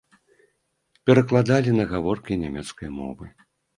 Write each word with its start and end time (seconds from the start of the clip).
Перакладалі 1.09 1.75
на 1.79 1.85
гаворкі 1.91 2.39
нямецкай 2.45 2.89
мовы. 2.99 3.25